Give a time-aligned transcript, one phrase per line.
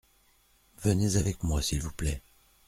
[0.79, 2.23] Venez avec moi s’il vous plait.